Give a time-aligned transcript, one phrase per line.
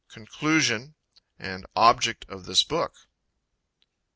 [0.09, 0.95] Conclusion
[1.75, 3.05] Object of this Book.